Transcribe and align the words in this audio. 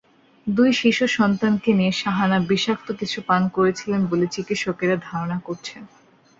দুই 0.47 0.69
শিশুসন্তানকে 0.73 1.69
নিয়ে 1.73 1.93
শাহানা 1.93 2.37
বিষাক্ত 2.49 2.87
কিছু 2.99 3.19
পান 3.27 3.41
করেছিলেন 3.49 4.01
বলে 4.05 4.25
চিকিৎসকেরা 4.27 4.95
ধারণা 5.07 5.37
করছেন। 5.39 5.81